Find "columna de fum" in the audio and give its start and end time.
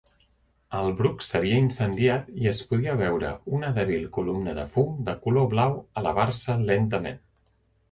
4.17-4.99